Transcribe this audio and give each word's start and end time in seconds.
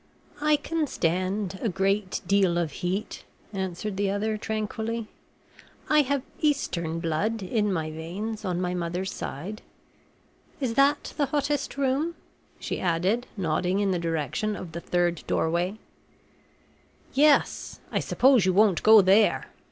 "I 0.41 0.55
can 0.55 0.87
stand 0.87 1.59
a 1.61 1.69
great 1.69 2.21
deal 2.25 2.57
of 2.57 2.71
heat," 2.71 3.23
answered 3.53 3.97
the 3.97 4.09
other, 4.09 4.35
tranquilly. 4.35 5.09
"I 5.89 6.01
have 6.01 6.23
Eastern 6.39 6.99
blood 6.99 7.43
in 7.43 7.71
my 7.71 7.91
veins, 7.91 8.43
on 8.43 8.59
my 8.59 8.73
mother's 8.73 9.13
side. 9.13 9.61
Is 10.59 10.73
that 10.73 11.13
the 11.17 11.27
hottest 11.27 11.77
room?" 11.77 12.15
she 12.59 12.79
added, 12.79 13.27
nodding 13.37 13.77
in 13.79 13.91
the 13.91 13.99
direction 13.99 14.55
of 14.55 14.71
the 14.71 14.81
third 14.81 15.21
doorway. 15.27 15.77
"Yes. 17.13 17.79
I 17.91 17.99
suppose 17.99 18.43
you 18.43 18.53
won't 18.53 18.81
go 18.81 19.03
there? 19.03 19.49